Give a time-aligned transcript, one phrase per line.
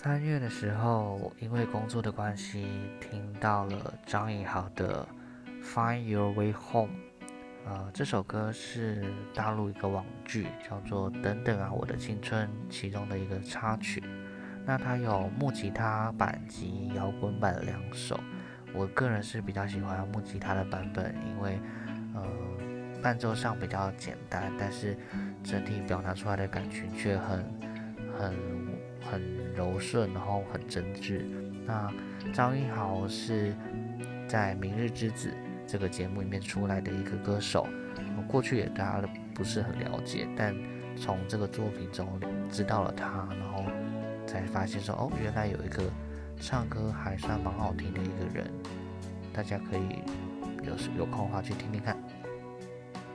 [0.00, 2.68] 三月的时候，因为工作的关系，
[3.00, 5.04] 听到了张艺豪的
[5.66, 6.86] 《Find Your Way Home》。
[7.66, 14.00] 呃，这首歌是大陆一个网剧叫做《等等啊，我的青春》其中的一个插曲。
[14.64, 18.20] 那它有木吉他版及摇滚版两首。
[18.72, 21.58] 我个人是比较喜欢木吉他的版本，因为
[22.14, 22.22] 呃
[23.02, 24.96] 伴奏上比较简单，但是
[25.42, 27.44] 整体表达出来的感情却很
[28.16, 28.47] 很。
[29.10, 29.22] 很
[29.54, 31.22] 柔顺，然后很真挚。
[31.66, 31.92] 那
[32.32, 33.54] 张艺豪是
[34.26, 35.30] 在《明日之子》
[35.66, 37.66] 这个节目里面出来的一个歌手，
[38.16, 39.02] 我过去也对他
[39.34, 40.54] 不是很了解，但
[40.96, 42.06] 从这个作品中
[42.50, 43.64] 知道了他，然后
[44.26, 45.82] 才发现说，哦，原来有一个
[46.40, 48.50] 唱歌还算蛮好听的一个人，
[49.32, 50.02] 大家可以
[50.64, 51.96] 有有空的话去听听看。